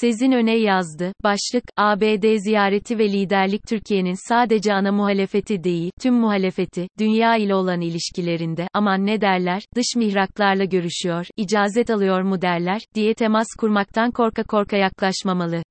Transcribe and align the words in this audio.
Sezin 0.00 0.32
Öne 0.32 0.56
yazdı. 0.56 1.12
Başlık, 1.24 1.64
ABD 1.76 2.36
ziyareti 2.36 2.98
ve 2.98 3.12
liderlik 3.12 3.66
Türkiye'nin 3.68 4.28
sadece 4.28 4.74
ana 4.74 4.92
muhalefeti 4.92 5.64
değil, 5.64 5.90
tüm 6.00 6.14
muhalefeti, 6.14 6.88
dünya 6.98 7.36
ile 7.36 7.54
olan 7.54 7.80
ilişkilerinde, 7.80 8.68
aman 8.72 9.06
ne 9.06 9.20
derler, 9.20 9.62
dış 9.76 9.86
mihraklarla 9.96 10.64
görüşüyor, 10.64 11.26
icazet 11.36 11.90
alıyor 11.90 12.22
mu 12.22 12.42
derler, 12.42 12.82
diye 12.94 13.14
temas 13.14 13.46
kurmaktan 13.58 14.10
korka 14.10 14.42
korka 14.42 14.76
yaklaşmamalı. 14.76 15.62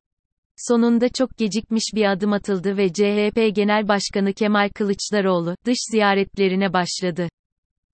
Sonunda 0.58 1.10
çok 1.10 1.38
gecikmiş 1.38 1.84
bir 1.96 2.12
adım 2.12 2.34
atıldı 2.34 2.78
ve 2.78 2.94
CHP 2.94 3.56
Genel 3.56 3.88
Başkanı 3.88 4.34
Kemal 4.34 4.70
Kılıçdaroğlu, 4.70 5.56
dış 5.66 5.78
ziyaretlerine 5.92 6.74
başladı. 6.74 7.30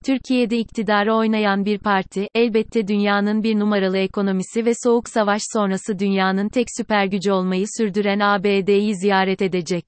Türkiye'de 0.10 0.58
iktidarı 0.58 1.14
oynayan 1.14 1.66
bir 1.66 1.80
parti, 1.80 2.28
elbette 2.36 2.88
dünyanın 2.88 3.44
bir 3.44 3.60
numaralı 3.60 3.98
ekonomisi 3.98 4.66
ve 4.66 4.72
soğuk 4.84 5.10
savaş 5.10 5.42
sonrası 5.54 6.00
dünyanın 6.00 6.50
tek 6.50 6.68
süper 6.78 7.06
gücü 7.06 7.32
olmayı 7.32 7.66
sürdüren 7.78 8.20
ABD'yi 8.20 8.96
ziyaret 8.96 9.42
edecek. 9.42 9.86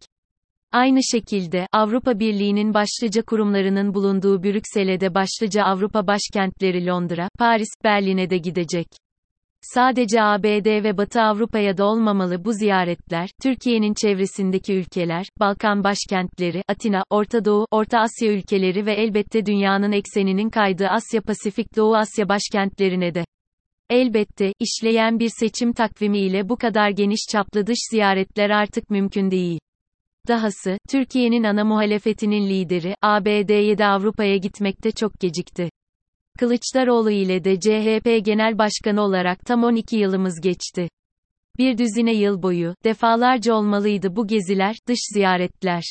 Aynı 0.71 0.99
şekilde, 1.11 1.67
Avrupa 1.71 2.19
Birliği'nin 2.19 2.73
başlıca 2.73 3.21
kurumlarının 3.21 3.93
bulunduğu 3.93 4.43
Brüksel'e 4.43 4.99
de 4.99 5.15
başlıca 5.15 5.63
Avrupa 5.63 6.07
başkentleri 6.07 6.85
Londra, 6.85 7.29
Paris, 7.39 7.69
Berlin'e 7.83 8.29
de 8.29 8.37
gidecek. 8.37 8.87
Sadece 9.61 10.21
ABD 10.21 10.83
ve 10.83 10.97
Batı 10.97 11.21
Avrupa'ya 11.21 11.77
da 11.77 11.85
olmamalı 11.85 12.45
bu 12.45 12.53
ziyaretler, 12.53 13.29
Türkiye'nin 13.41 13.93
çevresindeki 13.93 14.73
ülkeler, 14.73 15.25
Balkan 15.39 15.83
başkentleri, 15.83 16.63
Atina, 16.67 17.03
Orta 17.09 17.45
Doğu, 17.45 17.67
Orta 17.71 17.99
Asya 17.99 18.31
ülkeleri 18.31 18.85
ve 18.85 18.93
elbette 18.93 19.45
dünyanın 19.45 19.91
ekseninin 19.91 20.49
kaydığı 20.49 20.87
Asya 20.87 21.21
Pasifik 21.21 21.75
Doğu 21.75 21.95
Asya 21.95 22.29
başkentlerine 22.29 23.13
de. 23.13 23.25
Elbette, 23.89 24.53
işleyen 24.59 25.19
bir 25.19 25.29
seçim 25.39 25.73
takvimi 25.73 26.19
ile 26.19 26.49
bu 26.49 26.57
kadar 26.57 26.89
geniş 26.89 27.21
çaplı 27.31 27.67
dış 27.67 27.79
ziyaretler 27.91 28.49
artık 28.49 28.89
mümkün 28.89 29.31
değil. 29.31 29.59
Dahası, 30.27 30.77
Türkiye'nin 30.89 31.43
ana 31.43 31.63
muhalefetinin 31.63 32.49
lideri, 32.49 32.95
ABD'ye 33.01 33.77
de 33.77 33.85
Avrupa'ya 33.85 34.37
gitmekte 34.37 34.91
çok 34.91 35.19
gecikti. 35.19 35.69
Kılıçdaroğlu 36.39 37.11
ile 37.11 37.43
de 37.43 37.59
CHP 37.59 38.25
Genel 38.25 38.57
Başkanı 38.57 39.01
olarak 39.01 39.45
tam 39.45 39.63
12 39.63 39.97
yılımız 39.97 40.41
geçti. 40.41 40.89
Bir 41.57 41.77
düzine 41.77 42.13
yıl 42.13 42.43
boyu, 42.43 42.75
defalarca 42.83 43.53
olmalıydı 43.53 44.15
bu 44.15 44.27
geziler, 44.27 44.75
dış 44.87 44.99
ziyaretler. 45.13 45.83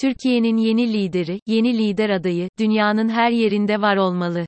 Türkiye'nin 0.00 0.56
yeni 0.56 0.92
lideri, 0.92 1.40
yeni 1.46 1.78
lider 1.78 2.10
adayı, 2.10 2.48
dünyanın 2.58 3.08
her 3.08 3.30
yerinde 3.30 3.80
var 3.80 3.96
olmalı. 3.96 4.46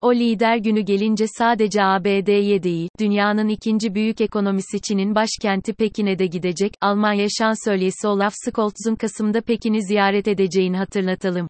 O 0.00 0.14
lider 0.14 0.56
günü 0.56 0.80
gelince 0.80 1.24
sadece 1.38 1.82
ABD'ye 1.82 2.62
değil, 2.62 2.88
dünyanın 3.00 3.48
ikinci 3.48 3.94
büyük 3.94 4.20
ekonomisi 4.20 4.80
Çin'in 4.80 5.14
başkenti 5.14 5.72
Pekin'e 5.72 6.18
de 6.18 6.26
gidecek, 6.26 6.72
Almanya 6.80 7.26
şansölyesi 7.38 8.08
Olaf 8.08 8.34
Scholz'un 8.44 8.94
Kasım'da 8.94 9.40
Pekin'i 9.40 9.82
ziyaret 9.82 10.28
edeceğini 10.28 10.76
hatırlatalım 10.76 11.48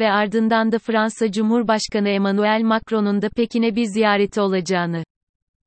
ve 0.00 0.10
ardından 0.10 0.72
da 0.72 0.78
Fransa 0.78 1.32
Cumhurbaşkanı 1.32 2.08
Emmanuel 2.08 2.62
Macron'un 2.64 3.22
da 3.22 3.28
Pekin'e 3.28 3.76
bir 3.76 3.84
ziyareti 3.84 4.40
olacağını. 4.40 5.04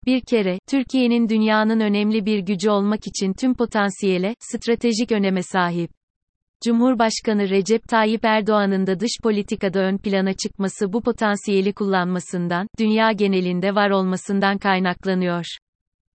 Bir 0.06 0.22
kere, 0.22 0.60
Türkiye'nin 0.70 1.30
dünyanın 1.30 1.80
önemli 1.80 2.26
bir 2.26 2.40
gücü 2.40 2.70
olmak 2.70 3.08
için 3.08 3.34
tüm 3.34 3.54
potansiyele, 3.56 4.36
stratejik 4.40 5.12
öneme 5.12 5.44
sahip. 5.44 5.92
Cumhurbaşkanı 6.66 7.50
Recep 7.50 7.84
Tayyip 7.84 8.26
Erdoğan'ın 8.26 8.88
da 8.88 9.00
dış 9.00 9.12
politikada 9.24 9.80
ön 9.80 9.98
plana 9.98 10.34
çıkması 10.34 10.94
bu 10.94 11.02
potansiyeli 11.02 11.74
kullanmasından, 11.74 12.68
dünya 12.80 13.12
genelinde 13.12 13.76
var 13.76 13.90
olmasından 13.90 14.58
kaynaklanıyor. 14.58 15.46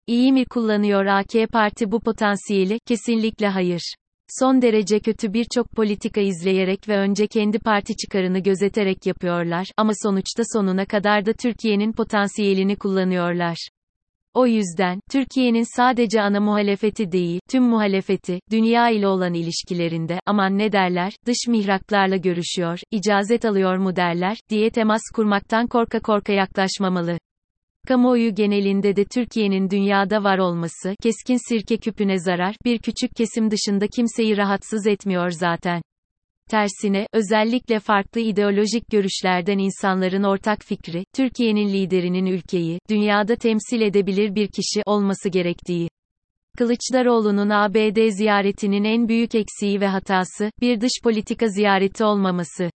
İyi 0.07 0.33
mi 0.33 0.45
kullanıyor 0.45 1.05
AK 1.05 1.51
Parti 1.51 1.91
bu 1.91 1.99
potansiyeli? 1.99 2.79
Kesinlikle 2.87 3.47
hayır. 3.47 3.95
Son 4.27 4.61
derece 4.61 4.99
kötü 4.99 5.33
birçok 5.33 5.71
politika 5.71 6.21
izleyerek 6.21 6.89
ve 6.89 6.97
önce 6.97 7.27
kendi 7.27 7.59
parti 7.59 7.95
çıkarını 7.95 8.39
gözeterek 8.39 9.05
yapıyorlar 9.05 9.67
ama 9.77 9.91
sonuçta 10.03 10.43
sonuna 10.53 10.85
kadar 10.85 11.25
da 11.25 11.33
Türkiye'nin 11.33 11.93
potansiyelini 11.93 12.75
kullanıyorlar. 12.75 13.57
O 14.33 14.47
yüzden, 14.47 14.99
Türkiye'nin 15.11 15.75
sadece 15.75 16.21
ana 16.21 16.39
muhalefeti 16.39 17.11
değil, 17.11 17.39
tüm 17.49 17.63
muhalefeti, 17.63 18.39
dünya 18.51 18.89
ile 18.89 19.07
olan 19.07 19.33
ilişkilerinde, 19.33 20.19
aman 20.25 20.57
ne 20.57 20.71
derler, 20.71 21.13
dış 21.25 21.37
mihraklarla 21.47 22.15
görüşüyor, 22.15 22.79
icazet 22.91 23.45
alıyor 23.45 23.77
mu 23.77 23.95
derler, 23.95 24.37
diye 24.49 24.69
temas 24.69 25.01
kurmaktan 25.15 25.67
korka 25.67 25.99
korka 25.99 26.33
yaklaşmamalı. 26.33 27.17
Kamuoyu 27.87 28.35
genelinde 28.35 28.95
de 28.95 29.05
Türkiye'nin 29.05 29.69
dünyada 29.69 30.23
var 30.23 30.37
olması, 30.37 30.95
keskin 31.03 31.49
sirke 31.49 31.77
küpüne 31.77 32.19
zarar, 32.19 32.55
bir 32.65 32.79
küçük 32.79 33.15
kesim 33.15 33.51
dışında 33.51 33.87
kimseyi 33.87 34.37
rahatsız 34.37 34.87
etmiyor 34.87 35.31
zaten. 35.31 35.81
Tersine, 36.49 37.07
özellikle 37.13 37.79
farklı 37.79 38.21
ideolojik 38.21 38.91
görüşlerden 38.91 39.57
insanların 39.57 40.23
ortak 40.23 40.63
fikri, 40.63 41.05
Türkiye'nin 41.15 41.73
liderinin 41.73 42.25
ülkeyi, 42.25 42.79
dünyada 42.89 43.35
temsil 43.35 43.81
edebilir 43.81 44.35
bir 44.35 44.47
kişi 44.47 44.81
olması 44.85 45.29
gerektiği. 45.29 45.89
Kılıçdaroğlu'nun 46.57 47.49
ABD 47.49 48.09
ziyaretinin 48.09 48.83
en 48.83 49.07
büyük 49.09 49.35
eksiği 49.35 49.81
ve 49.81 49.87
hatası, 49.87 50.51
bir 50.61 50.81
dış 50.81 50.91
politika 51.03 51.47
ziyareti 51.47 52.03
olmaması. 52.03 52.69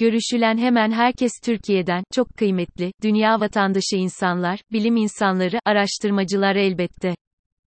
Görüşülen 0.00 0.58
hemen 0.58 0.90
herkes 0.90 1.32
Türkiye'den, 1.44 2.04
çok 2.12 2.36
kıymetli, 2.36 2.92
dünya 3.02 3.40
vatandaşı 3.40 3.96
insanlar, 3.96 4.60
bilim 4.72 4.96
insanları, 4.96 5.58
araştırmacılar 5.64 6.56
elbette. 6.56 7.14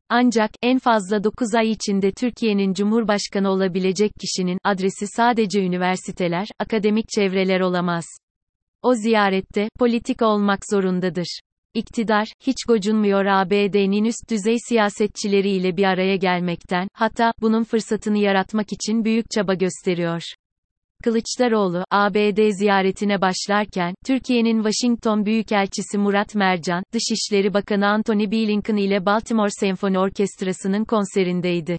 Ancak, 0.09 0.52
en 0.62 0.80
fazla 0.80 1.24
9 1.24 1.56
ay 1.56 1.72
içinde 1.72 2.12
Türkiye'nin 2.12 2.74
Cumhurbaşkanı 2.74 3.50
olabilecek 3.50 4.12
kişinin, 4.22 4.58
adresi 4.63 5.08
sadece 5.08 5.62
üniversiteler, 5.62 6.47
akademik 6.59 7.06
çevreler 7.09 7.59
olamaz. 7.59 8.06
O 8.81 8.94
ziyarette, 8.94 9.69
politik 9.80 10.22
olmak 10.22 10.59
zorundadır. 10.72 11.40
İktidar, 11.74 12.28
hiç 12.47 12.57
gocunmuyor 12.68 13.25
ABD'nin 13.25 14.06
üst 14.06 14.30
düzey 14.30 14.57
siyasetçileriyle 14.69 15.78
bir 15.78 15.84
araya 15.84 16.16
gelmekten, 16.16 16.88
hatta, 16.94 17.34
bunun 17.42 17.63
fırsatını 17.63 18.18
yaratmak 18.18 18.74
için 18.74 19.06
büyük 19.06 19.31
çaba 19.31 19.53
gösteriyor. 19.53 20.22
Kılıçdaroğlu, 21.05 21.83
ABD 21.91 22.51
ziyaretine 22.51 23.21
başlarken, 23.21 23.95
Türkiye'nin 24.05 24.63
Washington 24.63 25.25
Büyükelçisi 25.25 25.97
Murat 25.97 26.35
Mercan, 26.35 26.83
Dışişleri 26.93 27.53
Bakanı 27.53 27.88
Antony 27.88 28.31
Blinken 28.31 28.75
ile 28.75 29.05
Baltimore 29.05 29.49
Senfoni 29.59 29.99
Orkestrası'nın 29.99 30.85
konserindeydi. 30.85 31.77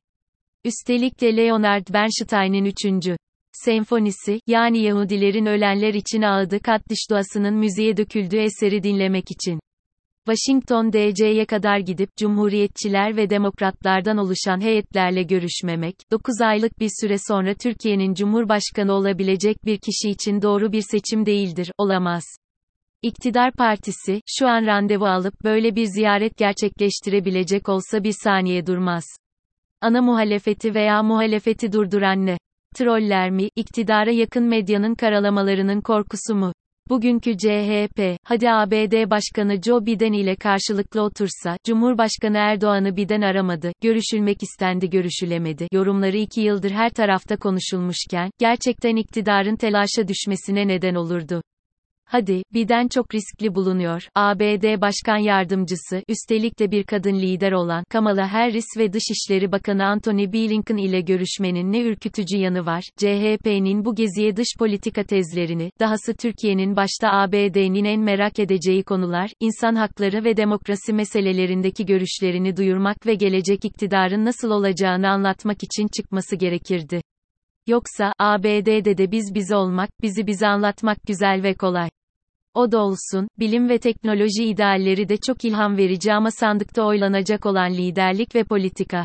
Üstelik 0.64 1.20
de 1.20 1.36
Leonard 1.36 1.86
Bernstein'in 1.92 2.64
3. 2.64 3.18
senfonisi, 3.52 4.40
yani 4.46 4.78
Yahudilerin 4.78 5.46
ölenler 5.46 5.94
için 5.94 6.22
ağıdı 6.22 6.60
Kaddiş 6.60 7.10
duasının 7.10 7.54
müziğe 7.54 7.96
döküldüğü 7.96 8.38
eseri 8.38 8.82
dinlemek 8.82 9.30
için. 9.30 9.60
Washington 10.26 10.92
DC'ye 10.92 11.46
kadar 11.46 11.78
gidip 11.78 12.16
Cumhuriyetçiler 12.16 13.16
ve 13.16 13.30
Demokratlardan 13.30 14.18
oluşan 14.18 14.60
heyetlerle 14.60 15.22
görüşmemek, 15.22 15.96
9 16.10 16.40
aylık 16.40 16.80
bir 16.80 16.90
süre 17.00 17.16
sonra 17.28 17.54
Türkiye'nin 17.54 18.14
Cumhurbaşkanı 18.14 18.92
olabilecek 18.92 19.64
bir 19.64 19.78
kişi 19.78 20.10
için 20.10 20.42
doğru 20.42 20.72
bir 20.72 20.82
seçim 20.90 21.26
değildir, 21.26 21.72
olamaz. 21.78 22.24
İktidar 23.02 23.52
partisi, 23.52 24.20
şu 24.38 24.48
an 24.48 24.66
randevu 24.66 25.06
alıp 25.06 25.44
böyle 25.44 25.76
bir 25.76 25.84
ziyaret 25.84 26.36
gerçekleştirebilecek 26.36 27.68
olsa 27.68 28.04
bir 28.04 28.14
saniye 28.22 28.66
durmaz. 28.66 29.04
Ana 29.80 30.02
muhalefeti 30.02 30.74
veya 30.74 31.02
muhalefeti 31.02 31.72
durduran 31.72 32.26
ne? 32.26 32.38
Troller 32.74 33.30
mi, 33.30 33.48
iktidara 33.56 34.10
yakın 34.10 34.44
medyanın 34.44 34.94
karalamalarının 34.94 35.80
korkusu 35.80 36.34
mu? 36.34 36.52
Bugünkü 36.88 37.36
CHP, 37.38 38.18
hadi 38.24 38.50
ABD 38.50 39.10
Başkanı 39.10 39.62
Joe 39.62 39.86
Biden 39.86 40.12
ile 40.12 40.36
karşılıklı 40.36 41.02
otursa, 41.02 41.56
Cumhurbaşkanı 41.64 42.36
Erdoğan'ı 42.36 42.96
Biden 42.96 43.20
aramadı, 43.20 43.72
görüşülmek 43.82 44.42
istendi 44.42 44.90
görüşülemedi, 44.90 45.68
yorumları 45.72 46.16
iki 46.16 46.40
yıldır 46.40 46.70
her 46.70 46.90
tarafta 46.90 47.36
konuşulmuşken, 47.36 48.30
gerçekten 48.38 48.96
iktidarın 48.96 49.56
telaşa 49.56 50.08
düşmesine 50.08 50.68
neden 50.68 50.94
olurdu. 50.94 51.42
Hadi, 52.08 52.42
Biden 52.54 52.88
çok 52.88 53.14
riskli 53.14 53.54
bulunuyor. 53.54 54.08
ABD 54.14 54.80
Başkan 54.80 55.16
Yardımcısı, 55.16 56.02
üstelik 56.08 56.58
de 56.58 56.70
bir 56.70 56.84
kadın 56.84 57.14
lider 57.14 57.52
olan 57.52 57.84
Kamala 57.90 58.32
Harris 58.32 58.66
ve 58.78 58.92
Dışişleri 58.92 59.52
Bakanı 59.52 59.84
Antony 59.84 60.32
Blinken 60.32 60.76
ile 60.76 61.00
görüşmenin 61.00 61.72
ne 61.72 61.80
ürkütücü 61.82 62.36
yanı 62.36 62.66
var. 62.66 62.84
CHP'nin 62.96 63.84
bu 63.84 63.94
geziye 63.94 64.36
dış 64.36 64.48
politika 64.58 65.04
tezlerini, 65.04 65.70
dahası 65.80 66.14
Türkiye'nin 66.14 66.76
başta 66.76 67.08
ABD'nin 67.12 67.84
en 67.84 68.00
merak 68.00 68.38
edeceği 68.38 68.82
konular, 68.82 69.30
insan 69.40 69.74
hakları 69.74 70.24
ve 70.24 70.36
demokrasi 70.36 70.92
meselelerindeki 70.92 71.86
görüşlerini 71.86 72.56
duyurmak 72.56 73.06
ve 73.06 73.14
gelecek 73.14 73.64
iktidarın 73.64 74.24
nasıl 74.24 74.50
olacağını 74.50 75.08
anlatmak 75.08 75.62
için 75.62 75.88
çıkması 75.96 76.36
gerekirdi. 76.36 77.00
Yoksa, 77.66 78.12
ABD'de 78.18 78.98
de 78.98 79.10
biz 79.10 79.34
biz 79.34 79.52
olmak, 79.52 79.90
bizi 80.02 80.26
bize 80.26 80.46
anlatmak 80.46 80.98
güzel 81.06 81.42
ve 81.42 81.54
kolay. 81.54 81.88
O 82.56 82.72
da 82.72 82.78
olsun, 82.78 83.28
bilim 83.38 83.68
ve 83.68 83.78
teknoloji 83.78 84.44
idealleri 84.44 85.08
de 85.08 85.16
çok 85.16 85.44
ilham 85.44 85.76
verici 85.76 86.12
ama 86.12 86.30
sandıkta 86.30 86.82
oylanacak 86.82 87.46
olan 87.46 87.72
liderlik 87.72 88.34
ve 88.34 88.44
politika. 88.44 89.04